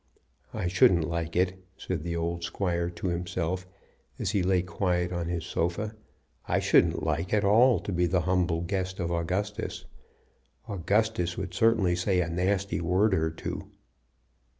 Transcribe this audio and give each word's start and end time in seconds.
"I 0.51 0.67
shouldn't 0.67 1.03
like 1.07 1.35
it," 1.35 1.63
said 1.77 2.01
the 2.01 2.15
old 2.15 2.43
squire 2.43 2.89
to 2.89 3.07
himself 3.09 3.67
as 4.17 4.31
he 4.31 4.41
lay 4.41 4.63
quiet 4.63 5.11
on 5.11 5.27
his 5.27 5.43
sofa. 5.45 5.93
"I 6.47 6.57
shouldn't 6.57 7.03
like 7.03 7.31
at 7.35 7.43
all 7.43 7.79
to 7.81 7.91
be 7.91 8.07
the 8.07 8.21
humble 8.21 8.61
guest 8.61 8.99
of 8.99 9.11
Augustus. 9.11 9.85
Augustus 10.67 11.37
would 11.37 11.53
certainly 11.53 11.95
say 11.95 12.19
a 12.19 12.27
nasty 12.29 12.81
word 12.81 13.13
or 13.13 13.29
two." 13.29 13.69